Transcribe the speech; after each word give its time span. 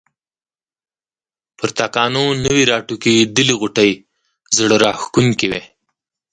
پر 1.57 1.69
تاکانو 1.77 2.25
نوي 2.45 2.63
راټوکېدلي 2.71 3.55
غوټۍ 3.61 3.91
زړه 4.57 4.75
راکښونکې 4.85 5.47
وې. 5.51 5.61